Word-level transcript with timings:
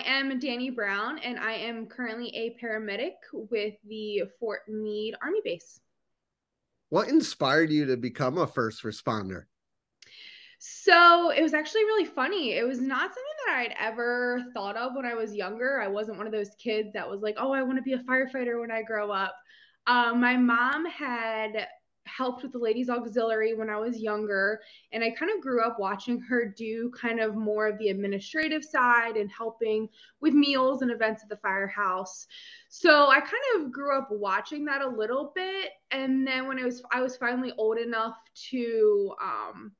am 0.00 0.40
Dani 0.40 0.74
Brown, 0.74 1.18
and 1.18 1.38
I 1.38 1.52
am 1.52 1.86
currently 1.86 2.28
a 2.34 2.56
paramedic 2.62 3.14
with 3.32 3.74
the 3.88 4.22
Fort 4.38 4.62
Meade 4.68 5.14
Army 5.22 5.40
Base. 5.44 5.80
What 6.88 7.08
inspired 7.08 7.70
you 7.70 7.86
to 7.86 7.96
become 7.96 8.38
a 8.38 8.46
first 8.46 8.82
responder? 8.82 9.44
So 10.58 11.30
it 11.30 11.42
was 11.42 11.54
actually 11.54 11.84
really 11.84 12.04
funny. 12.04 12.52
It 12.52 12.66
was 12.66 12.80
not 12.80 13.10
something 13.14 13.22
that 13.46 13.56
I'd 13.56 13.74
ever 13.78 14.44
thought 14.52 14.76
of 14.76 14.94
when 14.94 15.06
I 15.06 15.14
was 15.14 15.34
younger. 15.34 15.80
I 15.80 15.88
wasn't 15.88 16.18
one 16.18 16.26
of 16.26 16.32
those 16.32 16.50
kids 16.58 16.92
that 16.92 17.08
was 17.08 17.22
like, 17.22 17.36
oh, 17.38 17.52
I 17.52 17.62
want 17.62 17.78
to 17.78 17.82
be 17.82 17.94
a 17.94 17.98
firefighter 17.98 18.60
when 18.60 18.70
I 18.70 18.82
grow 18.82 19.10
up. 19.10 19.34
Um, 19.86 20.20
my 20.20 20.36
mom 20.36 20.84
had 20.84 21.66
helped 22.16 22.42
with 22.42 22.52
the 22.52 22.58
ladies 22.58 22.88
auxiliary 22.88 23.54
when 23.54 23.70
I 23.70 23.76
was 23.76 23.98
younger 23.98 24.60
and 24.92 25.02
I 25.02 25.10
kind 25.10 25.30
of 25.34 25.40
grew 25.40 25.62
up 25.62 25.78
watching 25.78 26.20
her 26.20 26.46
do 26.46 26.90
kind 26.90 27.20
of 27.20 27.36
more 27.36 27.68
of 27.68 27.78
the 27.78 27.88
administrative 27.88 28.64
side 28.64 29.16
and 29.16 29.30
helping 29.30 29.88
with 30.20 30.34
meals 30.34 30.82
and 30.82 30.90
events 30.90 31.22
at 31.22 31.28
the 31.28 31.36
firehouse. 31.36 32.26
So 32.68 33.08
I 33.08 33.20
kind 33.20 33.42
of 33.56 33.72
grew 33.72 33.96
up 33.96 34.08
watching 34.10 34.64
that 34.66 34.82
a 34.82 34.88
little 34.88 35.32
bit 35.34 35.70
and 35.90 36.26
then 36.26 36.46
when 36.46 36.58
I 36.58 36.64
was 36.64 36.82
I 36.92 37.00
was 37.00 37.16
finally 37.16 37.52
old 37.56 37.78
enough 37.78 38.16
to 38.50 39.14
um 39.22 39.72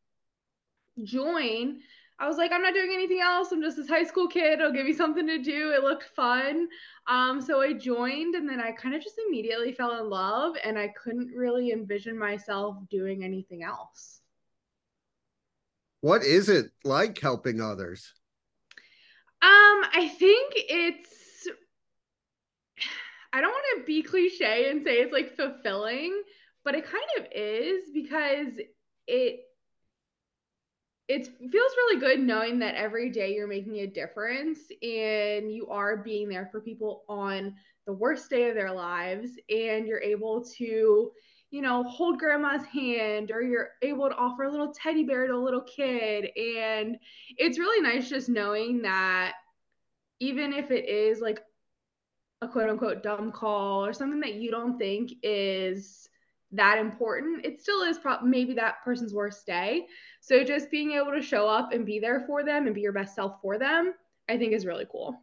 join 1.05 1.81
I 2.21 2.29
was 2.29 2.37
like, 2.37 2.53
I'm 2.53 2.61
not 2.61 2.75
doing 2.75 2.91
anything 2.93 3.21
else. 3.23 3.51
I'm 3.51 3.63
just 3.63 3.79
this 3.79 3.89
high 3.89 4.05
school 4.05 4.29
kid. 4.29 4.61
It'll 4.61 4.73
give 4.73 4.85
me 4.85 4.93
something 4.93 5.27
to 5.27 5.39
do. 5.39 5.73
It 5.73 5.83
looked 5.83 6.05
fun. 6.15 6.69
Um, 7.07 7.41
so 7.41 7.63
I 7.63 7.73
joined 7.73 8.35
and 8.35 8.47
then 8.47 8.61
I 8.61 8.73
kind 8.73 8.95
of 8.95 9.03
just 9.03 9.19
immediately 9.27 9.73
fell 9.73 9.99
in 9.99 10.11
love 10.11 10.55
and 10.63 10.79
I 10.79 10.89
couldn't 10.89 11.33
really 11.35 11.73
envision 11.73 12.19
myself 12.19 12.77
doing 12.91 13.25
anything 13.25 13.63
else. 13.63 14.21
What 16.03 16.23
is 16.23 16.51
it 16.51 16.67
like 16.85 17.19
helping 17.19 17.63
others? 17.63 18.13
Um, 19.43 19.85
I 19.95 20.13
think 20.19 20.53
it's 20.57 21.49
I 23.33 23.41
don't 23.41 23.51
want 23.51 23.65
to 23.79 23.85
be 23.87 24.03
cliche 24.03 24.69
and 24.71 24.85
say 24.85 24.97
it's 24.97 25.13
like 25.13 25.37
fulfilling, 25.37 26.23
but 26.65 26.75
it 26.75 26.85
kind 26.85 27.05
of 27.19 27.27
is 27.35 27.85
because 27.95 28.61
it 29.07 29.41
it 31.11 31.27
feels 31.27 31.53
really 31.53 31.99
good 31.99 32.21
knowing 32.21 32.61
that 32.61 32.77
every 32.77 33.11
day 33.11 33.35
you're 33.35 33.49
making 33.49 33.79
a 33.79 33.87
difference 33.89 34.61
and 34.81 35.53
you 35.53 35.67
are 35.69 35.97
being 35.97 36.29
there 36.29 36.49
for 36.53 36.61
people 36.61 37.03
on 37.09 37.53
the 37.85 37.93
worst 37.93 38.31
day 38.31 38.49
of 38.49 38.55
their 38.55 38.71
lives 38.71 39.31
and 39.49 39.89
you're 39.89 40.01
able 40.01 40.45
to 40.45 41.11
you 41.51 41.63
know 41.63 41.83
hold 41.83 42.21
grandma's 42.21 42.65
hand 42.65 43.33
or 43.33 43.43
you're 43.43 43.71
able 43.83 44.09
to 44.09 44.15
offer 44.15 44.45
a 44.45 44.51
little 44.51 44.73
teddy 44.73 45.03
bear 45.03 45.27
to 45.27 45.35
a 45.35 45.37
little 45.37 45.63
kid. 45.63 46.31
And 46.37 46.97
it's 47.37 47.59
really 47.59 47.83
nice 47.83 48.09
just 48.09 48.29
knowing 48.29 48.83
that 48.83 49.33
even 50.21 50.53
if 50.53 50.71
it 50.71 50.89
is 50.89 51.21
like 51.21 51.41
a 52.41 52.47
quote 52.47 52.71
unquote 52.71 53.03
dumb 53.03 53.33
call 53.33 53.85
or 53.85 53.93
something 53.93 54.21
that 54.21 54.35
you 54.35 54.53
don't 54.53 54.79
think 54.79 55.11
is 55.25 56.09
that 56.53 56.79
important 56.79 57.45
it 57.45 57.61
still 57.61 57.83
is 57.83 57.99
pro- 57.99 58.21
maybe 58.23 58.55
that 58.55 58.83
person's 58.85 59.15
worst 59.15 59.47
day 59.47 59.87
so 60.21 60.45
just 60.45 60.71
being 60.71 60.93
able 60.93 61.13
to 61.13 61.23
show 61.23 61.49
up 61.49 61.73
and 61.73 61.87
be 61.87 61.99
there 61.99 62.21
for 62.27 62.45
them 62.45 62.67
and 62.67 62.75
be 62.75 62.83
your 62.83 62.93
best 62.93 63.15
self 63.15 63.41
for 63.41 63.59
them, 63.59 63.95
I 64.29 64.37
think 64.37 64.53
is 64.53 64.67
really 64.67 64.87
cool. 64.91 65.17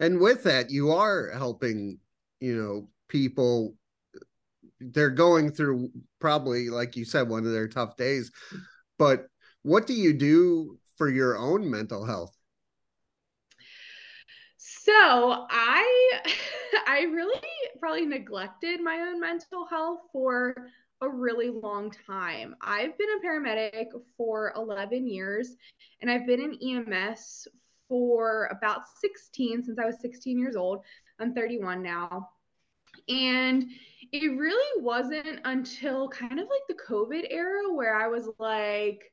And 0.00 0.20
with 0.20 0.44
that, 0.44 0.70
you 0.70 0.92
are 0.92 1.30
helping, 1.30 1.98
you 2.40 2.56
know, 2.56 2.88
people 3.08 3.74
they're 4.80 5.10
going 5.10 5.50
through 5.50 5.90
probably 6.20 6.70
like 6.70 6.94
you 6.94 7.04
said 7.04 7.28
one 7.28 7.44
of 7.44 7.52
their 7.52 7.66
tough 7.66 7.96
days. 7.96 8.30
But 8.96 9.26
what 9.62 9.88
do 9.88 9.92
you 9.94 10.12
do 10.12 10.78
for 10.96 11.08
your 11.08 11.36
own 11.36 11.68
mental 11.68 12.04
health? 12.04 12.36
So, 14.88 15.46
I 15.50 16.20
I 16.86 17.02
really 17.02 17.40
probably 17.78 18.06
neglected 18.06 18.80
my 18.80 18.96
own 19.00 19.20
mental 19.20 19.66
health 19.66 20.00
for 20.14 20.54
a 21.02 21.08
really 21.10 21.50
long 21.50 21.92
time. 22.06 22.56
I've 22.62 22.96
been 22.96 23.08
a 23.18 23.26
paramedic 23.26 23.88
for 24.16 24.54
11 24.56 25.06
years 25.06 25.56
and 26.00 26.10
I've 26.10 26.26
been 26.26 26.40
in 26.40 26.86
EMS 26.90 27.48
for 27.86 28.46
about 28.46 28.88
16 29.02 29.64
since 29.64 29.78
I 29.78 29.84
was 29.84 30.00
16 30.00 30.38
years 30.38 30.56
old. 30.56 30.80
I'm 31.20 31.34
31 31.34 31.82
now. 31.82 32.30
And 33.10 33.66
it 34.10 34.38
really 34.38 34.82
wasn't 34.82 35.40
until 35.44 36.08
kind 36.08 36.40
of 36.40 36.48
like 36.48 36.62
the 36.66 36.82
COVID 36.88 37.26
era 37.28 37.74
where 37.74 37.94
I 37.94 38.08
was 38.08 38.30
like, 38.38 39.12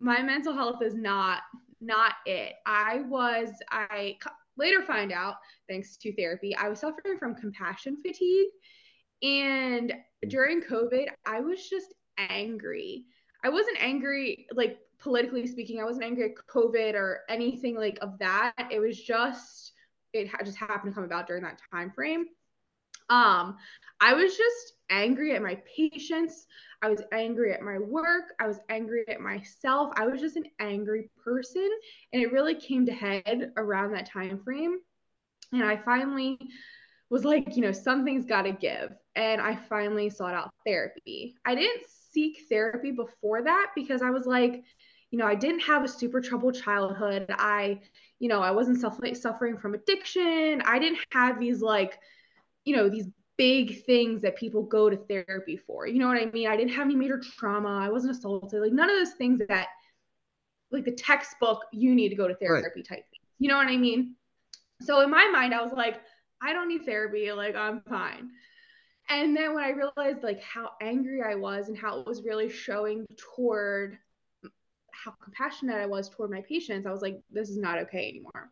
my 0.00 0.22
mental 0.22 0.54
health 0.54 0.82
is 0.82 0.96
not 0.96 1.42
not 1.80 2.14
it. 2.26 2.54
I 2.66 3.02
was 3.02 3.50
I 3.70 4.16
later 4.56 4.82
find 4.82 5.12
out 5.12 5.34
thanks 5.68 5.96
to 5.98 6.14
therapy, 6.14 6.54
I 6.56 6.68
was 6.68 6.80
suffering 6.80 7.18
from 7.18 7.34
compassion 7.34 7.96
fatigue 8.04 8.48
and 9.24 9.92
hmm. 9.92 10.28
during 10.28 10.62
COVID, 10.62 11.06
I 11.26 11.40
was 11.40 11.68
just 11.68 11.94
angry. 12.18 13.06
I 13.42 13.48
wasn't 13.48 13.78
angry, 13.80 14.46
like 14.52 14.78
politically 14.98 15.46
speaking, 15.46 15.80
I 15.80 15.84
wasn't 15.84 16.04
angry 16.04 16.24
at 16.24 16.46
COVID 16.48 16.94
or 16.94 17.20
anything 17.28 17.76
like 17.76 17.98
of 18.00 18.18
that. 18.18 18.54
It 18.70 18.78
was 18.78 19.02
just, 19.02 19.72
it 20.12 20.30
just 20.44 20.56
happened 20.56 20.92
to 20.92 20.94
come 20.94 21.04
about 21.04 21.26
during 21.26 21.42
that 21.42 21.60
time 21.72 21.90
frame. 21.90 22.26
Um, 23.10 23.56
I 24.00 24.14
was 24.14 24.36
just 24.36 24.72
angry 24.90 25.34
at 25.34 25.42
my 25.42 25.58
patients. 25.76 26.46
I 26.82 26.88
was 26.88 27.02
angry 27.12 27.52
at 27.52 27.62
my 27.62 27.78
work. 27.78 28.34
I 28.40 28.46
was 28.46 28.60
angry 28.68 29.04
at 29.08 29.20
myself. 29.20 29.92
I 29.96 30.06
was 30.06 30.20
just 30.20 30.36
an 30.36 30.44
angry 30.58 31.10
person. 31.24 31.68
And 32.12 32.22
it 32.22 32.32
really 32.32 32.54
came 32.54 32.86
to 32.86 32.92
head 32.92 33.52
around 33.56 33.92
that 33.92 34.10
time 34.10 34.40
frame. 34.44 34.78
And 35.52 35.64
I 35.64 35.76
finally 35.76 36.38
was 37.10 37.24
like, 37.24 37.56
you 37.56 37.62
know, 37.62 37.72
something's 37.72 38.26
got 38.26 38.42
to 38.42 38.52
give. 38.52 38.92
And 39.14 39.40
I 39.40 39.56
finally 39.56 40.10
sought 40.10 40.34
out 40.34 40.52
therapy. 40.66 41.36
I 41.44 41.54
didn't 41.54 41.82
seek 42.12 42.42
therapy 42.48 42.90
before 42.90 43.42
that 43.42 43.68
because 43.74 44.02
I 44.02 44.10
was 44.10 44.26
like, 44.26 44.64
you 45.10 45.18
know, 45.18 45.26
I 45.26 45.36
didn't 45.36 45.60
have 45.60 45.84
a 45.84 45.88
super 45.88 46.20
troubled 46.20 46.60
childhood. 46.60 47.26
I, 47.30 47.80
you 48.18 48.28
know, 48.28 48.40
I 48.40 48.50
wasn't 48.50 48.80
suffering 48.80 49.58
from 49.58 49.74
addiction. 49.74 50.62
I 50.66 50.78
didn't 50.78 50.98
have 51.12 51.38
these 51.38 51.62
like, 51.62 51.98
you 52.64 52.76
know, 52.76 52.88
these 52.88 53.06
big 53.36 53.84
things 53.84 54.22
that 54.22 54.36
people 54.36 54.62
go 54.62 54.88
to 54.88 54.96
therapy 54.96 55.56
for. 55.56 55.86
You 55.86 55.98
know 55.98 56.06
what 56.06 56.16
I 56.16 56.26
mean? 56.26 56.48
I 56.48 56.56
didn't 56.56 56.72
have 56.72 56.86
any 56.86 56.94
major 56.94 57.20
trauma. 57.20 57.80
I 57.82 57.88
wasn't 57.88 58.16
assaulted. 58.16 58.60
Like 58.60 58.72
none 58.72 58.90
of 58.90 58.96
those 58.96 59.14
things 59.14 59.40
that 59.48 59.68
like 60.70 60.84
the 60.84 60.92
textbook 60.92 61.62
you 61.72 61.94
need 61.94 62.10
to 62.10 62.16
go 62.16 62.28
to 62.28 62.34
therapy 62.34 62.70
right. 62.76 62.84
type 62.88 63.04
thing. 63.10 63.20
You 63.38 63.48
know 63.48 63.56
what 63.56 63.68
I 63.68 63.76
mean? 63.76 64.14
So 64.80 65.00
in 65.00 65.10
my 65.10 65.28
mind, 65.32 65.54
I 65.54 65.62
was 65.62 65.72
like, 65.72 66.00
I 66.42 66.52
don't 66.52 66.68
need 66.68 66.84
therapy. 66.84 67.30
Like, 67.32 67.54
I'm 67.54 67.80
fine. 67.88 68.30
And 69.08 69.36
then 69.36 69.54
when 69.54 69.64
I 69.64 69.70
realized 69.70 70.22
like 70.22 70.42
how 70.42 70.70
angry 70.80 71.22
I 71.22 71.34
was 71.34 71.68
and 71.68 71.76
how 71.76 72.00
it 72.00 72.06
was 72.06 72.22
really 72.22 72.48
showing 72.48 73.06
toward 73.16 73.98
how 74.90 75.12
compassionate 75.22 75.76
I 75.76 75.86
was 75.86 76.08
toward 76.08 76.30
my 76.30 76.42
patients, 76.48 76.86
I 76.86 76.90
was 76.90 77.02
like, 77.02 77.20
this 77.30 77.50
is 77.50 77.58
not 77.58 77.78
okay 77.80 78.08
anymore. 78.08 78.50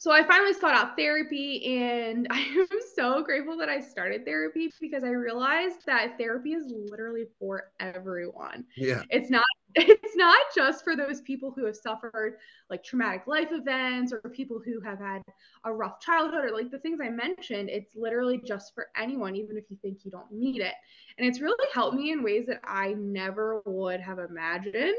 So 0.00 0.10
I 0.10 0.26
finally 0.26 0.54
sought 0.54 0.74
out 0.74 0.96
therapy, 0.96 1.76
and 1.78 2.26
I 2.30 2.38
am 2.38 2.66
so 2.96 3.22
grateful 3.22 3.58
that 3.58 3.68
I 3.68 3.80
started 3.80 4.24
therapy 4.24 4.72
because 4.80 5.04
I 5.04 5.10
realized 5.10 5.84
that 5.84 6.16
therapy 6.16 6.54
is 6.54 6.72
literally 6.90 7.26
for 7.38 7.70
everyone. 7.80 8.64
Yeah. 8.78 9.02
It's 9.10 9.28
not 9.28 9.44
it's 9.74 10.16
not 10.16 10.38
just 10.56 10.84
for 10.84 10.96
those 10.96 11.20
people 11.20 11.52
who 11.54 11.66
have 11.66 11.76
suffered 11.76 12.38
like 12.70 12.82
traumatic 12.82 13.26
life 13.26 13.50
events 13.50 14.10
or 14.10 14.20
people 14.30 14.58
who 14.64 14.80
have 14.80 14.98
had 14.98 15.20
a 15.64 15.72
rough 15.72 16.00
childhood 16.00 16.46
or 16.46 16.50
like 16.50 16.70
the 16.70 16.78
things 16.78 16.98
I 17.04 17.10
mentioned. 17.10 17.68
It's 17.68 17.94
literally 17.94 18.40
just 18.42 18.74
for 18.74 18.88
anyone, 18.96 19.36
even 19.36 19.58
if 19.58 19.64
you 19.68 19.76
think 19.82 19.98
you 20.06 20.10
don't 20.10 20.32
need 20.32 20.62
it. 20.62 20.74
And 21.18 21.28
it's 21.28 21.42
really 21.42 21.68
helped 21.74 21.98
me 21.98 22.10
in 22.10 22.22
ways 22.22 22.46
that 22.46 22.62
I 22.64 22.94
never 22.94 23.60
would 23.66 24.00
have 24.00 24.18
imagined. 24.18 24.96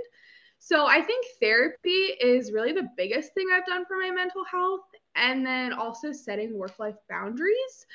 So 0.63 0.85
I 0.85 1.01
think 1.01 1.25
therapy 1.41 1.89
is 1.89 2.51
really 2.51 2.71
the 2.71 2.87
biggest 2.95 3.33
thing 3.33 3.47
I've 3.51 3.65
done 3.65 3.83
for 3.87 3.97
my 3.97 4.11
mental 4.11 4.43
health. 4.45 4.81
And 5.15 5.45
then 5.45 5.73
also 5.73 6.11
setting 6.11 6.57
work 6.57 6.79
life 6.79 6.95
boundaries. 7.09 7.85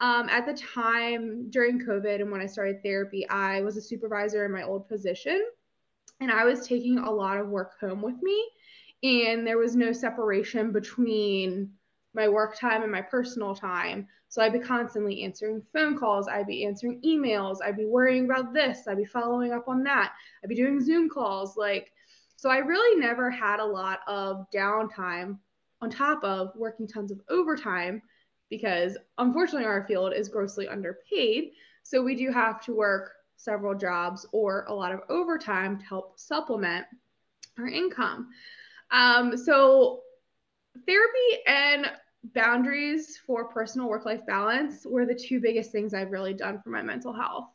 Um, 0.00 0.28
at 0.28 0.44
the 0.44 0.54
time 0.54 1.48
during 1.50 1.80
COVID 1.80 2.20
and 2.20 2.30
when 2.30 2.40
I 2.40 2.46
started 2.46 2.82
therapy, 2.82 3.28
I 3.28 3.60
was 3.60 3.76
a 3.76 3.82
supervisor 3.82 4.44
in 4.44 4.52
my 4.52 4.64
old 4.64 4.88
position 4.88 5.44
and 6.20 6.30
I 6.30 6.44
was 6.44 6.66
taking 6.66 6.98
a 6.98 7.10
lot 7.10 7.38
of 7.38 7.48
work 7.48 7.78
home 7.80 8.02
with 8.02 8.20
me. 8.22 8.50
And 9.02 9.46
there 9.46 9.58
was 9.58 9.76
no 9.76 9.92
separation 9.92 10.72
between 10.72 11.70
my 12.14 12.28
work 12.28 12.58
time 12.58 12.82
and 12.82 12.92
my 12.92 13.02
personal 13.02 13.54
time. 13.54 14.06
So 14.28 14.42
I'd 14.42 14.52
be 14.52 14.58
constantly 14.58 15.22
answering 15.22 15.62
phone 15.72 15.96
calls, 15.96 16.26
I'd 16.26 16.46
be 16.46 16.64
answering 16.64 17.00
emails, 17.02 17.58
I'd 17.64 17.76
be 17.76 17.86
worrying 17.86 18.24
about 18.24 18.52
this, 18.52 18.88
I'd 18.88 18.96
be 18.96 19.04
following 19.04 19.52
up 19.52 19.68
on 19.68 19.84
that, 19.84 20.12
I'd 20.42 20.48
be 20.48 20.56
doing 20.56 20.80
Zoom 20.80 21.08
calls. 21.08 21.56
Like, 21.56 21.92
so 22.36 22.50
I 22.50 22.58
really 22.58 22.98
never 22.98 23.30
had 23.30 23.60
a 23.60 23.64
lot 23.64 24.00
of 24.06 24.46
downtime 24.52 25.38
on 25.84 25.90
top 25.90 26.24
of 26.24 26.50
working 26.56 26.88
tons 26.88 27.12
of 27.12 27.20
overtime 27.28 28.00
because 28.48 28.96
unfortunately 29.18 29.66
our 29.66 29.86
field 29.86 30.14
is 30.14 30.28
grossly 30.28 30.66
underpaid. 30.66 31.50
So 31.82 32.02
we 32.02 32.16
do 32.16 32.32
have 32.32 32.60
to 32.62 32.74
work 32.74 33.12
several 33.36 33.74
jobs 33.74 34.26
or 34.32 34.64
a 34.68 34.74
lot 34.74 34.92
of 34.92 35.00
overtime 35.10 35.78
to 35.78 35.84
help 35.84 36.18
supplement 36.18 36.86
our 37.58 37.68
income. 37.68 38.30
Um, 38.90 39.36
so 39.36 40.00
therapy 40.86 41.42
and 41.46 41.90
boundaries 42.34 43.20
for 43.26 43.48
personal 43.48 43.88
work 43.88 44.06
life 44.06 44.24
balance 44.26 44.86
were 44.86 45.04
the 45.04 45.14
two 45.14 45.40
biggest 45.40 45.70
things 45.70 45.92
I've 45.92 46.10
really 46.10 46.32
done 46.32 46.60
for 46.62 46.70
my 46.70 46.80
mental 46.80 47.12
health. 47.12 47.48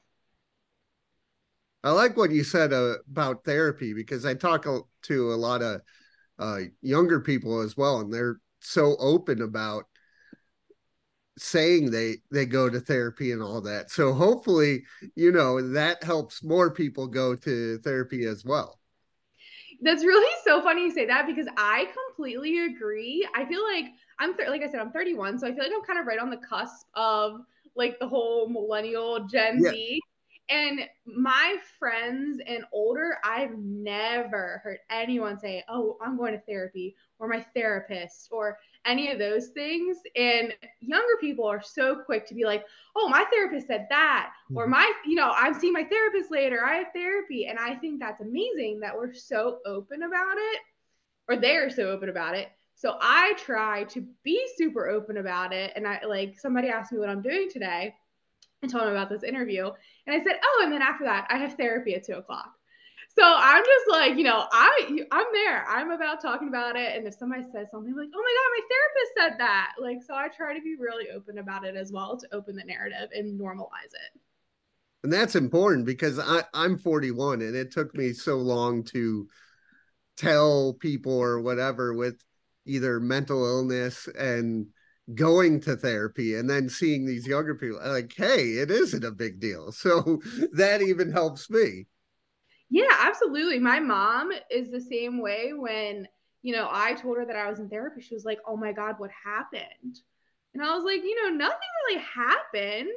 I 1.84 1.92
like 1.92 2.16
what 2.16 2.30
you 2.30 2.44
said 2.44 2.74
uh, 2.74 2.96
about 3.10 3.44
therapy 3.46 3.94
because 3.94 4.26
I 4.26 4.36
talk 4.36 4.66
to 5.04 5.34
a 5.34 5.36
lot 5.36 5.64
of 5.64 5.82
uh, 6.40 6.60
younger 6.82 7.20
people 7.20 7.60
as 7.62 7.78
well, 7.78 8.00
and 8.00 8.14
they're 8.14 8.40
so 8.62 8.96
open 9.00 9.42
about 9.42 9.86
saying 11.38 11.90
they 11.90 12.18
they 12.32 12.46
go 12.46 12.70
to 12.70 12.80
therapy 12.80 13.32
and 13.32 13.42
all 13.42 13.62
that. 13.62 13.92
So 13.92 14.14
hopefully, 14.14 14.84
you 15.16 15.32
know, 15.32 15.62
that 15.74 16.04
helps 16.04 16.44
more 16.44 16.72
people 16.72 17.08
go 17.08 17.36
to 17.36 17.78
therapy 17.80 18.26
as 18.26 18.44
well. 18.44 18.80
That's 19.82 20.04
really 20.04 20.30
so 20.44 20.62
funny 20.62 20.84
you 20.84 20.92
say 20.92 21.06
that 21.06 21.26
because 21.26 21.48
I 21.58 21.88
completely 22.08 22.66
agree. 22.66 23.28
I 23.34 23.46
feel 23.46 23.64
like 23.64 23.86
I'm 24.20 24.36
th- 24.36 24.50
like 24.50 24.62
I 24.62 24.70
said, 24.70 24.80
I'm 24.82 24.92
31, 24.92 25.40
so 25.40 25.48
I 25.48 25.52
feel 25.52 25.64
like 25.64 25.72
I'm 25.74 25.84
kind 25.84 26.00
of 26.00 26.06
right 26.06 26.20
on 26.20 26.30
the 26.30 26.38
cusp 26.38 26.88
of 26.96 27.42
like 27.76 27.98
the 28.00 28.08
whole 28.08 28.50
millennial 28.50 29.26
Gen 29.28 29.64
yeah. 29.64 29.72
Z. 29.72 30.02
And 30.50 30.82
my 31.06 31.58
friends 31.78 32.42
and 32.46 32.66
older, 32.72 33.18
I've 33.24 33.56
never 33.58 34.62
heard 34.64 34.80
anyone 34.90 35.38
say, 35.38 35.64
"Oh, 35.70 35.98
I'm 36.02 36.18
going 36.18 36.34
to 36.34 36.40
therapy," 36.40 36.96
or 37.20 37.28
"My 37.28 37.46
therapist," 37.54 38.30
or 38.32 38.58
any 38.86 39.12
of 39.12 39.20
those 39.20 39.50
things. 39.50 39.98
And 40.16 40.54
younger 40.80 41.18
people 41.22 41.46
are 41.46 41.62
so 41.62 41.98
quick 41.98 42.26
to 42.28 42.34
be 42.34 42.46
like, 42.46 42.66
"Oh, 42.96 43.08
my 43.10 43.26
therapist 43.32 43.68
said 43.68 43.86
that," 43.92 44.32
or 44.56 44.64
mm-hmm. 44.64 44.72
"My, 44.72 44.94
you 45.06 45.16
know, 45.16 45.32
I'm 45.36 45.54
seeing 45.54 45.74
my 45.74 45.84
therapist 45.84 46.32
later. 46.32 46.66
I 46.66 46.78
have 46.78 46.94
therapy." 46.94 47.46
And 47.46 47.60
I 47.60 47.76
think 47.76 48.00
that's 48.00 48.22
amazing 48.22 48.80
that 48.80 48.98
we're 48.98 49.14
so 49.14 49.60
open 49.68 50.02
about 50.02 50.38
it, 50.38 50.62
or 51.28 51.36
they're 51.36 51.70
so 51.70 51.92
open 51.92 52.10
about 52.10 52.36
it. 52.36 52.50
So 52.74 52.98
I 53.00 53.34
try 53.38 53.84
to 53.84 54.08
be 54.24 54.44
super 54.56 54.90
open 54.90 55.18
about 55.18 55.54
it. 55.54 55.74
And 55.76 55.88
I 55.88 56.04
like 56.06 56.40
somebody 56.40 56.70
asked 56.70 56.92
me 56.92 56.98
what 56.98 57.10
I'm 57.10 57.22
doing 57.22 57.50
today 57.52 57.94
and 58.62 58.72
told 58.72 58.84
him 58.84 58.92
about 58.92 59.10
this 59.10 59.24
interview. 59.24 59.70
And 60.08 60.16
I 60.20 60.24
said, 60.24 60.40
Oh, 60.44 60.62
and 60.64 60.72
then 60.72 60.82
after 60.82 61.06
that, 61.06 61.28
I 61.30 61.38
have 61.38 61.56
therapy 61.56 61.96
at 61.96 62.06
two 62.06 62.14
o'clock. 62.14 62.52
So 63.18 63.24
I'm 63.26 63.64
just 63.64 63.86
like, 63.90 64.18
you 64.18 64.24
know, 64.24 64.46
I 64.52 65.06
I'm 65.12 65.26
there. 65.34 65.66
I'm 65.68 65.92
about 65.92 66.22
talking 66.22 66.48
about 66.48 66.76
it. 66.76 66.96
And 66.96 67.08
if 67.08 67.16
somebody 67.16 67.44
says 67.52 67.68
something 67.72 67.96
like, 67.96 68.10
oh 68.16 68.24
my 68.24 68.36
God, 68.38 68.52
my 68.54 68.62
therapist 68.70 69.14
said 69.18 69.40
that. 69.40 69.74
Like, 69.82 70.04
so 70.04 70.14
I 70.14 70.28
try 70.28 70.56
to 70.56 70.62
be 70.62 70.76
really 70.80 71.10
open 71.10 71.40
about 71.40 71.66
it 71.66 71.76
as 71.76 71.92
well 71.92 72.18
to 72.18 72.28
open 72.34 72.56
the 72.56 72.64
narrative 72.64 73.10
and 73.14 73.40
normalize 73.40 73.94
it. 73.94 74.22
And 75.04 75.12
that's 75.12 75.36
important 75.36 75.86
because 75.86 76.20
I, 76.20 76.44
I'm 76.54 76.78
41 76.78 77.42
and 77.42 77.56
it 77.56 77.72
took 77.72 77.96
me 77.96 78.14
so 78.14 78.38
long 78.38 78.84
to 78.86 79.28
tell 80.18 80.74
people 80.74 81.14
or 81.14 81.40
whatever 81.40 81.94
with 81.94 82.22
either 82.66 83.00
mental 83.00 83.44
illness 83.46 84.08
and 84.18 84.68
going 85.16 85.60
to 85.62 85.76
therapy 85.76 86.36
and 86.36 86.50
then 86.50 86.70
seeing 86.70 87.06
these 87.06 87.26
younger 87.26 87.56
people 87.56 87.80
like 87.84 88.14
hey 88.16 88.54
it 88.54 88.70
isn't 88.70 89.04
a 89.04 89.12
big 89.12 89.40
deal. 89.40 89.72
So 89.80 90.20
that 90.54 90.82
even 90.82 91.12
helps 91.12 91.50
me. 91.50 91.88
Yeah 92.70 92.92
absolutely. 93.00 93.60
My 93.60 93.80
mom 93.80 94.32
is 94.52 94.70
the 94.70 94.82
same 94.82 95.22
way 95.22 95.52
when 95.54 96.08
you 96.42 96.56
know 96.56 96.70
i 96.72 96.94
told 96.94 97.18
her 97.18 97.26
that 97.26 97.36
i 97.36 97.50
was 97.50 97.60
in 97.60 97.70
therapy. 97.70 98.02
She 98.02 98.14
was 98.14 98.26
like 98.26 98.40
oh 98.48 98.58
my 98.58 98.72
god 98.72 98.96
what 98.98 99.12
happened? 99.26 100.00
And 100.54 100.64
i 100.64 100.76
was 100.76 100.84
like 100.84 101.04
you 101.04 101.24
know 101.24 101.36
nothing 101.36 101.58
really 101.88 102.04
happened. 102.04 102.90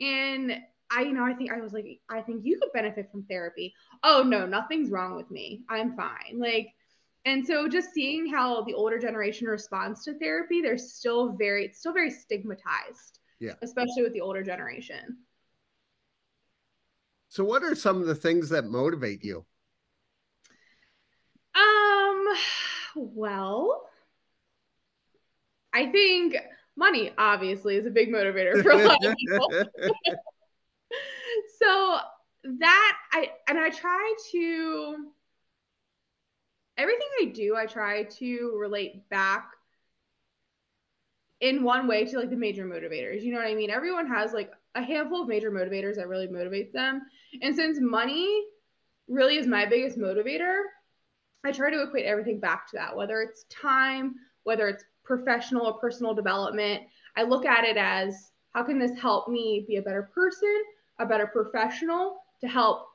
And 0.00 0.62
i 0.90 1.02
you 1.02 1.12
know 1.12 1.24
i 1.24 1.34
think 1.34 1.50
i 1.50 1.60
was 1.60 1.72
like 1.72 2.00
i 2.08 2.20
think 2.20 2.44
you 2.44 2.58
could 2.58 2.72
benefit 2.72 3.08
from 3.10 3.24
therapy. 3.24 3.74
Oh 4.04 4.22
no 4.24 4.46
nothing's 4.46 4.90
wrong 4.90 5.16
with 5.16 5.30
me. 5.30 5.62
I'm 5.68 5.96
fine. 5.96 6.38
Like 6.38 6.68
and 7.26 7.46
so 7.46 7.68
just 7.68 7.92
seeing 7.92 8.26
how 8.26 8.62
the 8.62 8.72
older 8.72 8.98
generation 8.98 9.46
responds 9.46 10.02
to 10.04 10.18
therapy 10.18 10.62
they're 10.62 10.78
still 10.78 11.32
very 11.32 11.66
it's 11.66 11.78
still 11.78 11.92
very 11.92 12.10
stigmatized 12.10 13.16
yeah. 13.40 13.52
especially 13.62 14.02
with 14.02 14.12
the 14.12 14.20
older 14.20 14.42
generation. 14.42 15.18
So 17.28 17.44
what 17.44 17.62
are 17.62 17.74
some 17.74 18.00
of 18.00 18.06
the 18.06 18.14
things 18.14 18.48
that 18.50 18.64
motivate 18.64 19.24
you? 19.24 19.44
Um 21.54 22.26
well 22.94 23.82
i 25.74 25.86
think 25.86 26.34
money 26.76 27.12
obviously 27.18 27.76
is 27.76 27.84
a 27.84 27.90
big 27.90 28.08
motivator 28.08 28.62
for 28.62 28.70
a 28.70 28.86
lot 28.86 29.04
of 29.04 29.14
people. 29.28 29.64
So 31.58 31.98
that 32.60 32.96
i 33.12 33.30
and 33.48 33.58
i 33.58 33.70
try 33.70 34.14
to 34.32 34.96
everything 36.76 37.08
I 37.20 37.24
do, 37.26 37.56
I 37.56 37.66
try 37.66 38.04
to 38.04 38.56
relate 38.58 39.08
back 39.08 39.50
in 41.40 41.62
one 41.62 41.86
way 41.86 42.04
to 42.04 42.18
like 42.18 42.30
the 42.30 42.36
major 42.36 42.64
motivators. 42.64 43.22
You 43.22 43.32
know 43.32 43.38
what 43.38 43.48
I 43.48 43.54
mean? 43.54 43.70
Everyone 43.70 44.06
has 44.06 44.32
like 44.32 44.52
a 44.74 44.82
handful 44.82 45.22
of 45.22 45.28
major 45.28 45.50
motivators 45.50 45.96
that 45.96 46.08
really 46.08 46.28
motivates 46.28 46.72
them. 46.72 47.02
And 47.42 47.54
since 47.54 47.78
money 47.80 48.44
really 49.08 49.36
is 49.36 49.46
my 49.46 49.66
biggest 49.66 49.98
motivator, 49.98 50.62
I 51.44 51.52
try 51.52 51.70
to 51.70 51.82
equate 51.82 52.06
everything 52.06 52.40
back 52.40 52.68
to 52.70 52.76
that, 52.76 52.96
whether 52.96 53.20
it's 53.20 53.44
time, 53.44 54.14
whether 54.44 54.68
it's 54.68 54.84
professional 55.04 55.66
or 55.66 55.78
personal 55.78 56.14
development. 56.14 56.82
I 57.16 57.22
look 57.22 57.46
at 57.46 57.64
it 57.64 57.76
as 57.76 58.32
how 58.52 58.64
can 58.64 58.78
this 58.78 58.98
help 58.98 59.28
me 59.28 59.64
be 59.68 59.76
a 59.76 59.82
better 59.82 60.10
person, 60.14 60.62
a 60.98 61.06
better 61.06 61.26
professional 61.26 62.16
to 62.40 62.48
help 62.48 62.86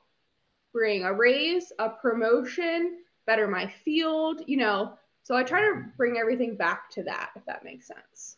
bring 0.72 1.04
a 1.04 1.12
raise, 1.12 1.72
a 1.78 1.90
promotion, 1.90 2.98
better 3.26 3.48
my 3.48 3.72
field, 3.84 4.42
you 4.46 4.56
know. 4.56 4.94
So 5.22 5.36
I 5.36 5.42
try 5.44 5.60
to 5.60 5.84
bring 5.96 6.18
everything 6.18 6.56
back 6.56 6.90
to 6.90 7.04
that, 7.04 7.30
if 7.36 7.44
that 7.46 7.64
makes 7.64 7.86
sense. 7.86 8.36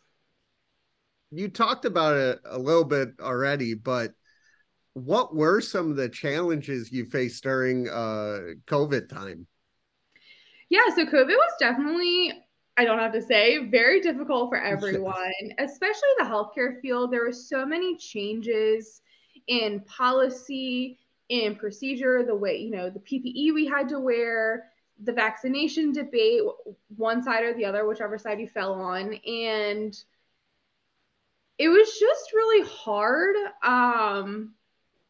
You 1.31 1.49
talked 1.49 1.85
about 1.85 2.15
it 2.15 2.39
a 2.45 2.57
little 2.57 2.83
bit 2.83 3.09
already, 3.19 3.73
but 3.73 4.11
what 4.93 5.35
were 5.35 5.59
some 5.61 5.91
of 5.91 5.97
the 5.97 6.07
challenges 6.07 6.91
you 6.91 7.05
faced 7.05 7.43
during 7.43 7.89
uh, 7.89 8.53
COVID 8.67 9.09
time? 9.09 9.47
Yeah, 10.69 10.87
so 10.95 11.05
COVID 11.05 11.27
was 11.27 11.53
definitely, 11.59 12.33
I 12.77 12.85
don't 12.85 12.99
have 12.99 13.13
to 13.13 13.21
say, 13.21 13.67
very 13.67 13.99
difficult 13.99 14.49
for 14.49 14.57
everyone, 14.61 15.33
especially 15.57 16.09
the 16.17 16.25
healthcare 16.25 16.79
field. 16.81 17.11
There 17.11 17.25
were 17.25 17.33
so 17.33 17.65
many 17.65 17.97
changes 17.97 19.01
in 19.47 19.81
policy, 19.81 20.97
in 21.29 21.55
procedure, 21.55 22.23
the 22.23 22.35
way, 22.35 22.57
you 22.57 22.71
know, 22.71 22.89
the 22.89 22.99
PPE 22.99 23.53
we 23.53 23.65
had 23.65 23.89
to 23.89 23.99
wear, 23.99 24.71
the 25.03 25.13
vaccination 25.13 25.91
debate, 25.91 26.41
one 26.95 27.21
side 27.21 27.43
or 27.43 27.53
the 27.53 27.65
other, 27.65 27.85
whichever 27.85 28.17
side 28.17 28.39
you 28.39 28.47
fell 28.47 28.73
on. 28.73 29.13
And 29.25 29.97
it 31.57 31.69
was 31.69 31.97
just 31.99 32.33
really 32.33 32.67
hard 32.67 33.35
um, 33.63 34.53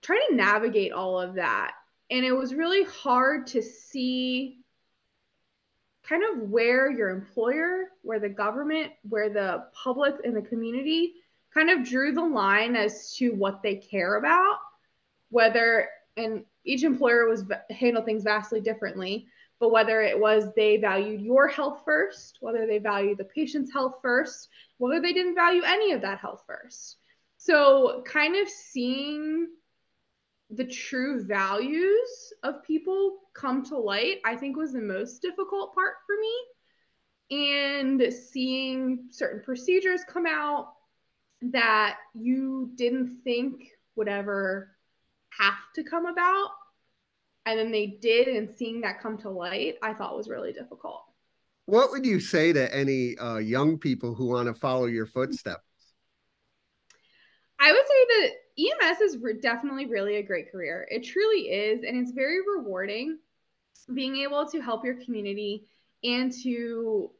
trying 0.02 0.22
to 0.30 0.36
navigate 0.36 0.92
all 0.92 1.20
of 1.20 1.36
that. 1.36 1.74
And 2.10 2.26
it 2.26 2.34
was 2.34 2.54
really 2.54 2.84
hard 2.84 3.48
to 3.48 3.62
see 3.62 4.60
kind 6.04 6.24
of 6.24 6.50
where 6.50 6.92
your 6.92 7.10
employer, 7.10 7.90
where 8.04 8.20
the 8.20 8.30
government, 8.30 8.92
where 9.10 9.30
the 9.30 9.66
public 9.74 10.16
and 10.24 10.36
the 10.36 10.42
community 10.42 11.16
kind 11.54 11.70
of 11.70 11.88
drew 11.88 12.12
the 12.12 12.24
line 12.24 12.76
as 12.76 13.16
to 13.16 13.32
what 13.32 13.64
they 13.64 13.76
care 13.76 14.16
about, 14.16 14.58
whether, 15.30 15.90
and 16.16 16.44
each 16.64 16.84
employer 16.84 17.28
was 17.28 17.44
handle 17.72 18.04
things 18.04 18.24
vastly 18.24 18.62
differently 18.62 19.28
but 19.60 19.72
whether 19.72 20.02
it 20.02 20.20
was 20.20 20.54
they 20.56 20.78
valued 20.78 21.22
your 21.22 21.48
health 21.48 21.82
first, 21.86 22.38
whether 22.42 22.66
they 22.68 22.80
valued 22.80 23.18
the 23.18 23.26
patient's 23.26 23.72
health 23.72 23.96
first, 24.02 24.50
whether 24.78 25.02
they 25.02 25.14
didn't 25.14 25.36
value 25.36 25.64
any 25.64 25.92
of 25.94 26.02
that 26.02 26.20
health 26.20 26.44
first. 26.46 26.98
So, 27.38 28.04
kind 28.06 28.36
of 28.36 28.50
seeing 28.50 29.48
the 30.50 30.66
true 30.66 31.24
values 31.24 32.34
of 32.44 32.64
people 32.64 33.20
come 33.34 33.64
to 33.66 33.78
light, 33.78 34.18
I 34.26 34.36
think 34.36 34.58
was 34.58 34.74
the 34.74 34.82
most 34.82 35.22
difficult 35.22 35.74
part 35.74 35.96
for 36.06 36.16
me. 36.20 36.34
And 37.32 38.14
seeing 38.14 39.08
certain 39.10 39.42
procedures 39.44 40.02
come 40.08 40.26
out 40.28 40.74
that 41.42 41.98
you 42.14 42.72
didn't 42.76 43.22
think 43.24 43.64
would 43.96 44.08
ever 44.08 44.76
have 45.38 45.56
to 45.76 45.84
come 45.84 46.06
about 46.06 46.50
and 47.46 47.60
then 47.60 47.72
they 47.72 47.88
did 47.88 48.28
and 48.28 48.50
seeing 48.50 48.82
that 48.82 49.02
come 49.02 49.18
to 49.18 49.30
light 49.30 49.76
i 49.82 49.94
thought 49.94 50.18
was 50.18 50.30
really 50.30 50.54
difficult. 50.54 51.04
What 51.68 51.90
would 51.92 52.06
you 52.06 52.20
say 52.20 52.54
to 52.54 52.74
any 52.76 53.18
uh, 53.18 53.38
young 53.38 53.80
people 53.80 54.14
who 54.14 54.28
want 54.28 54.48
to 54.48 54.54
follow 54.54 54.86
your 54.86 55.08
footsteps? 55.08 55.64
I 57.60 57.72
would 57.72 57.88
say 57.88 58.06
that 58.10 58.86
ems 58.86 59.02
is 59.02 59.18
re- 59.18 59.40
definitely 59.42 59.88
really 59.88 60.18
a 60.18 60.24
great 60.24 60.52
career. 60.52 60.88
It 60.92 61.04
truly 61.04 61.50
is 61.50 61.84
and 61.84 61.98
it's 61.98 62.12
very 62.12 62.38
rewarding 62.56 63.18
being 63.94 64.18
able 64.18 64.46
to 64.48 64.62
help 64.62 64.84
your 64.84 64.96
community 65.04 65.66
and 66.04 66.32
to 66.44 67.12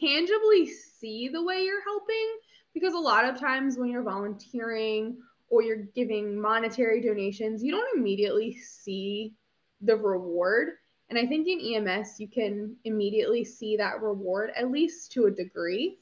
tangibly 0.00 0.66
see 0.66 1.28
the 1.28 1.42
way 1.42 1.62
you're 1.62 1.84
helping 1.84 2.38
because 2.74 2.94
a 2.94 2.98
lot 2.98 3.24
of 3.24 3.38
times 3.38 3.76
when 3.76 3.88
you're 3.88 4.02
volunteering 4.02 5.18
or 5.48 5.62
you're 5.62 5.84
giving 5.94 6.40
monetary 6.40 7.00
donations, 7.00 7.62
you 7.62 7.72
don't 7.72 7.98
immediately 7.98 8.56
see 8.56 9.34
the 9.80 9.96
reward. 9.96 10.70
And 11.08 11.18
I 11.18 11.26
think 11.26 11.46
in 11.46 11.60
EMS, 11.60 12.18
you 12.18 12.28
can 12.28 12.76
immediately 12.84 13.44
see 13.44 13.76
that 13.76 14.02
reward, 14.02 14.50
at 14.56 14.70
least 14.70 15.12
to 15.12 15.26
a 15.26 15.30
degree. 15.30 15.98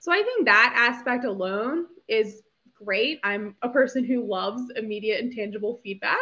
So 0.00 0.10
I 0.10 0.22
think 0.22 0.46
that 0.46 0.72
aspect 0.76 1.24
alone 1.24 1.86
is 2.08 2.42
great. 2.74 3.20
I'm 3.22 3.54
a 3.62 3.68
person 3.68 4.04
who 4.04 4.26
loves 4.26 4.62
immediate 4.74 5.20
and 5.20 5.32
tangible 5.32 5.80
feedback 5.84 6.18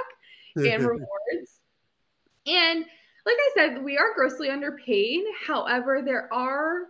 and 0.57 0.83
rewards. 0.87 1.61
And 2.47 2.85
like 3.27 3.37
I 3.39 3.51
said, 3.55 3.83
we 3.83 3.97
are 3.97 4.15
grossly 4.15 4.51
underpaid. 4.51 5.23
However, 5.47 6.03
there 6.05 6.33
are 6.33 6.89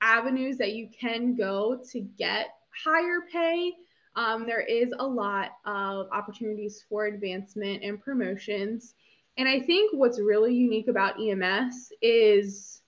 avenues 0.00 0.56
that 0.58 0.72
you 0.72 0.88
can 0.98 1.36
go 1.36 1.82
to 1.90 2.00
get 2.00 2.54
higher 2.84 3.20
pay. 3.30 3.72
Um, 4.16 4.46
there 4.46 4.60
is 4.60 4.92
a 4.98 5.06
lot 5.06 5.52
of 5.64 6.08
opportunities 6.12 6.84
for 6.88 7.06
advancement 7.06 7.82
and 7.82 8.02
promotions. 8.02 8.94
And 9.38 9.48
I 9.48 9.60
think 9.60 9.92
what's 9.94 10.20
really 10.20 10.54
unique 10.54 10.88
about 10.88 11.20
EMS 11.20 11.92
is 12.02 12.82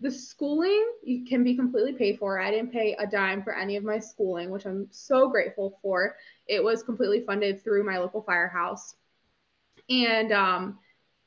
the 0.00 0.10
schooling 0.10 0.86
you 1.02 1.24
can 1.24 1.42
be 1.42 1.56
completely 1.56 1.92
paid 1.92 2.18
for. 2.18 2.40
I 2.40 2.50
didn't 2.50 2.72
pay 2.72 2.94
a 2.98 3.06
dime 3.06 3.42
for 3.42 3.54
any 3.54 3.76
of 3.76 3.84
my 3.84 3.98
schooling, 3.98 4.50
which 4.50 4.64
I'm 4.64 4.86
so 4.90 5.28
grateful 5.28 5.78
for. 5.82 6.16
It 6.46 6.62
was 6.62 6.82
completely 6.82 7.20
funded 7.20 7.62
through 7.62 7.84
my 7.84 7.98
local 7.98 8.22
firehouse. 8.22 8.94
And 9.90 10.32
um, 10.32 10.78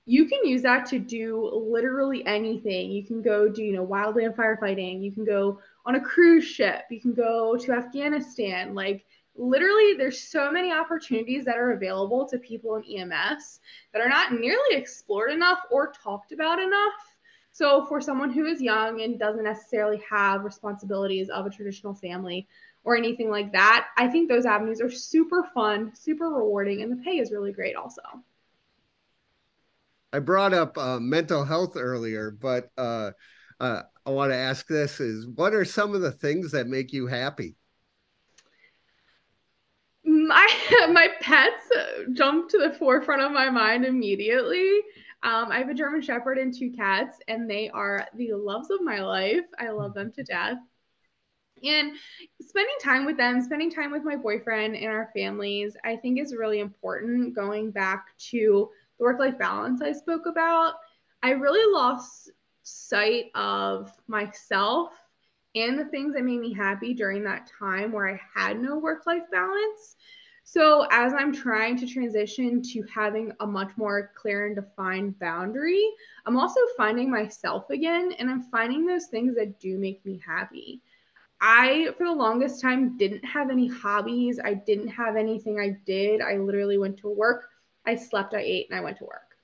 you 0.05 0.25
can 0.25 0.45
use 0.45 0.61
that 0.61 0.85
to 0.87 0.99
do 0.99 1.49
literally 1.53 2.25
anything. 2.25 2.91
You 2.91 3.05
can 3.05 3.21
go 3.21 3.49
do, 3.49 3.61
you 3.61 3.73
know, 3.73 3.85
wildland 3.85 4.35
firefighting. 4.35 5.03
You 5.03 5.11
can 5.11 5.25
go 5.25 5.59
on 5.85 5.95
a 5.95 6.01
cruise 6.01 6.45
ship. 6.45 6.83
You 6.89 7.01
can 7.01 7.13
go 7.13 7.57
to 7.57 7.73
Afghanistan. 7.73 8.73
Like 8.73 9.05
literally 9.35 9.93
there's 9.97 10.21
so 10.21 10.51
many 10.51 10.71
opportunities 10.71 11.45
that 11.45 11.57
are 11.57 11.71
available 11.71 12.27
to 12.27 12.37
people 12.37 12.75
in 12.75 12.83
EMS 12.83 13.59
that 13.93 14.01
are 14.01 14.09
not 14.09 14.33
nearly 14.33 14.75
explored 14.75 15.31
enough 15.31 15.59
or 15.71 15.91
talked 16.03 16.31
about 16.31 16.59
enough. 16.59 16.93
So 17.51 17.85
for 17.85 17.99
someone 17.99 18.31
who 18.31 18.45
is 18.45 18.61
young 18.61 19.01
and 19.01 19.19
doesn't 19.19 19.43
necessarily 19.43 20.01
have 20.09 20.43
responsibilities 20.43 21.29
of 21.29 21.45
a 21.45 21.49
traditional 21.49 21.93
family 21.93 22.47
or 22.83 22.95
anything 22.95 23.29
like 23.29 23.51
that, 23.51 23.87
I 23.97 24.07
think 24.07 24.29
those 24.29 24.45
avenues 24.45 24.81
are 24.81 24.89
super 24.89 25.43
fun, 25.53 25.91
super 25.93 26.29
rewarding, 26.29 26.81
and 26.81 26.91
the 26.91 27.03
pay 27.03 27.19
is 27.19 27.31
really 27.31 27.51
great 27.51 27.75
also. 27.75 28.01
I 30.13 30.19
brought 30.19 30.53
up 30.53 30.77
uh, 30.77 30.99
mental 30.99 31.45
health 31.45 31.77
earlier, 31.77 32.31
but 32.31 32.69
uh, 32.77 33.11
uh, 33.59 33.83
I 34.05 34.09
want 34.09 34.31
to 34.31 34.37
ask 34.37 34.67
this: 34.67 34.99
is 34.99 35.27
what 35.27 35.53
are 35.53 35.63
some 35.65 35.93
of 35.93 36.01
the 36.01 36.11
things 36.11 36.51
that 36.51 36.67
make 36.67 36.91
you 36.91 37.07
happy? 37.07 37.55
My 40.33 40.87
my 40.93 41.09
pets 41.19 41.67
jumped 42.13 42.51
to 42.51 42.57
the 42.57 42.71
forefront 42.71 43.21
of 43.21 43.33
my 43.33 43.49
mind 43.49 43.85
immediately. 43.85 44.79
Um, 45.23 45.51
I 45.51 45.57
have 45.57 45.67
a 45.67 45.73
German 45.73 46.01
Shepherd 46.01 46.37
and 46.37 46.53
two 46.53 46.71
cats, 46.71 47.19
and 47.27 47.49
they 47.49 47.69
are 47.69 48.07
the 48.15 48.33
loves 48.33 48.71
of 48.71 48.81
my 48.81 49.01
life. 49.01 49.43
I 49.59 49.71
love 49.71 49.93
them 49.93 50.11
to 50.13 50.23
death. 50.23 50.57
And 51.63 51.91
spending 52.39 52.75
time 52.81 53.05
with 53.05 53.17
them, 53.17 53.41
spending 53.41 53.69
time 53.69 53.91
with 53.91 54.05
my 54.05 54.15
boyfriend 54.15 54.75
and 54.75 54.87
our 54.87 55.09
families, 55.13 55.75
I 55.83 55.97
think 55.97 56.17
is 56.17 56.33
really 56.33 56.59
important. 56.59 57.35
Going 57.35 57.69
back 57.69 58.17
to 58.29 58.69
the 58.97 59.03
work 59.03 59.19
life 59.19 59.37
balance 59.37 59.81
I 59.81 59.91
spoke 59.91 60.27
about, 60.27 60.75
I 61.21 61.31
really 61.31 61.71
lost 61.77 62.31
sight 62.63 63.25
of 63.35 63.91
myself 64.07 64.93
and 65.55 65.77
the 65.77 65.85
things 65.85 66.13
that 66.13 66.23
made 66.23 66.39
me 66.39 66.53
happy 66.53 66.93
during 66.93 67.23
that 67.23 67.49
time 67.59 67.91
where 67.91 68.09
I 68.09 68.19
had 68.33 68.59
no 68.59 68.77
work 68.77 69.05
life 69.05 69.23
balance. 69.31 69.95
So, 70.43 70.85
as 70.91 71.13
I'm 71.13 71.33
trying 71.33 71.77
to 71.77 71.87
transition 71.87 72.61
to 72.63 72.83
having 72.93 73.31
a 73.39 73.47
much 73.47 73.71
more 73.77 74.11
clear 74.15 74.47
and 74.47 74.55
defined 74.55 75.19
boundary, 75.19 75.83
I'm 76.25 76.37
also 76.37 76.59
finding 76.75 77.09
myself 77.11 77.69
again 77.69 78.13
and 78.17 78.29
I'm 78.29 78.41
finding 78.43 78.85
those 78.85 79.05
things 79.07 79.35
that 79.35 79.59
do 79.59 79.77
make 79.77 80.03
me 80.05 80.21
happy. 80.25 80.81
I, 81.39 81.89
for 81.97 82.05
the 82.05 82.11
longest 82.11 82.61
time, 82.61 82.97
didn't 82.97 83.25
have 83.25 83.49
any 83.49 83.67
hobbies. 83.67 84.39
I 84.43 84.53
didn't 84.53 84.89
have 84.89 85.15
anything 85.15 85.59
I 85.59 85.77
did. 85.85 86.21
I 86.21 86.37
literally 86.37 86.77
went 86.77 86.97
to 86.97 87.09
work, 87.09 87.49
I 87.85 87.95
slept, 87.95 88.33
I 88.33 88.41
ate, 88.41 88.67
and 88.69 88.77
I 88.79 88.83
went 88.83 88.97
to 88.97 89.05
work. 89.05 89.35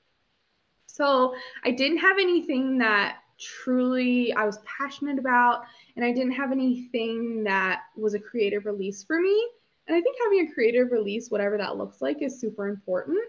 So 0.86 1.36
I 1.64 1.72
didn't 1.72 2.00
have 2.00 2.18
anything 2.20 2.80
that 2.80 3.18
truly 3.40 4.34
I 4.34 4.46
was 4.46 4.60
passionate 4.66 5.20
about, 5.20 5.64
and 5.96 6.04
I 6.04 6.12
didn't 6.12 6.34
have 6.34 6.52
anything 6.52 7.44
that 7.44 7.84
was 7.96 8.14
a 8.14 8.20
creative 8.20 8.66
release 8.66 9.04
for 9.04 9.20
me. 9.20 9.50
And 9.88 9.96
I 9.96 10.02
think 10.02 10.18
having 10.24 10.48
a 10.48 10.54
creative 10.54 10.92
release, 10.92 11.30
whatever 11.30 11.58
that 11.58 11.78
looks 11.78 12.02
like, 12.02 12.22
is 12.22 12.40
super 12.40 12.68
important. 12.68 13.20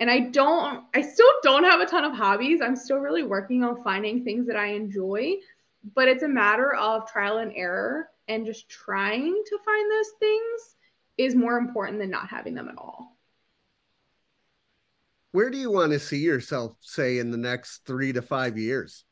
And 0.00 0.10
I 0.10 0.20
don't, 0.20 0.84
I 0.94 1.02
still 1.02 1.30
don't 1.42 1.64
have 1.64 1.80
a 1.80 1.86
ton 1.86 2.04
of 2.04 2.12
hobbies. 2.12 2.60
I'm 2.62 2.76
still 2.76 2.98
really 2.98 3.24
working 3.24 3.64
on 3.64 3.82
finding 3.82 4.22
things 4.22 4.46
that 4.46 4.56
I 4.56 4.66
enjoy, 4.66 5.34
but 5.94 6.06
it's 6.06 6.22
a 6.22 6.28
matter 6.28 6.74
of 6.74 7.10
trial 7.10 7.38
and 7.38 7.52
error 7.56 8.10
and 8.28 8.46
just 8.46 8.68
trying 8.68 9.42
to 9.44 9.58
find 9.64 9.90
those 9.90 10.10
things 10.20 10.76
is 11.16 11.34
more 11.34 11.56
important 11.56 11.98
than 11.98 12.10
not 12.10 12.28
having 12.28 12.54
them 12.54 12.68
at 12.68 12.78
all 12.78 13.18
where 15.32 15.50
do 15.50 15.58
you 15.58 15.70
want 15.70 15.92
to 15.92 16.00
see 16.00 16.18
yourself, 16.18 16.76
say, 16.80 17.18
in 17.18 17.30
the 17.30 17.36
next 17.36 17.84
three 17.84 18.12
to 18.12 18.22
five 18.22 18.56
years? 18.56 19.04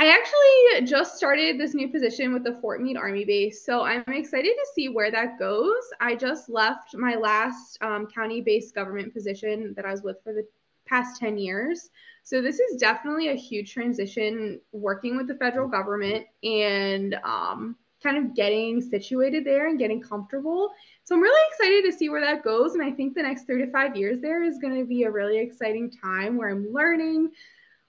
I 0.00 0.10
actually 0.10 0.86
just 0.86 1.16
started 1.16 1.58
this 1.58 1.74
new 1.74 1.88
position 1.88 2.32
with 2.32 2.44
the 2.44 2.56
Fort 2.60 2.80
Meade 2.80 2.96
Army 2.96 3.24
Base, 3.24 3.66
so 3.66 3.82
I'm 3.82 4.04
excited 4.06 4.52
to 4.54 4.66
see 4.72 4.88
where 4.88 5.10
that 5.10 5.40
goes. 5.40 5.82
I 6.00 6.14
just 6.14 6.48
left 6.48 6.94
my 6.94 7.16
last 7.16 7.78
um, 7.80 8.06
county 8.06 8.40
based 8.40 8.76
government 8.76 9.12
position 9.12 9.74
that 9.74 9.84
I 9.84 9.90
was 9.90 10.02
with 10.02 10.22
for 10.22 10.32
the 10.32 10.46
past 10.86 11.18
10 11.18 11.36
years. 11.36 11.90
So 12.22 12.40
this 12.40 12.60
is 12.60 12.80
definitely 12.80 13.30
a 13.30 13.34
huge 13.34 13.72
transition 13.72 14.60
working 14.70 15.16
with 15.16 15.26
the 15.26 15.34
federal 15.34 15.66
government 15.66 16.26
and 16.44 17.14
um, 17.24 17.74
kind 18.00 18.18
of 18.18 18.36
getting 18.36 18.80
situated 18.80 19.44
there 19.44 19.66
and 19.66 19.80
getting 19.80 20.00
comfortable. 20.00 20.70
So 21.02 21.16
I'm 21.16 21.22
really 21.22 21.48
excited 21.50 21.90
to 21.90 21.98
see 21.98 22.08
where 22.08 22.20
that 22.20 22.44
goes. 22.44 22.74
And 22.74 22.84
I 22.84 22.92
think 22.92 23.16
the 23.16 23.22
next 23.24 23.46
three 23.46 23.64
to 23.64 23.72
five 23.72 23.96
years 23.96 24.20
there 24.20 24.44
is 24.44 24.58
going 24.58 24.78
to 24.78 24.84
be 24.84 25.02
a 25.02 25.10
really 25.10 25.38
exciting 25.38 25.90
time 25.90 26.36
where 26.36 26.50
I'm 26.50 26.72
learning 26.72 27.32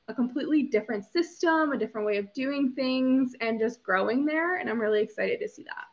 a 0.10 0.14
completely 0.14 0.64
different 0.64 1.06
system, 1.06 1.72
a 1.72 1.78
different 1.78 2.06
way 2.06 2.18
of 2.18 2.34
doing 2.34 2.74
things, 2.74 3.34
and 3.42 3.60
just 3.60 3.84
growing 3.84 4.26
there. 4.26 4.58
And 4.58 4.70
I'm 4.70 4.82
really 4.82 5.02
excited 5.02 5.40
to 5.40 5.48
see 5.48 5.64
that. 5.64 5.86